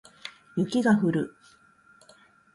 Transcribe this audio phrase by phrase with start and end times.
[0.55, 1.35] 雪が降る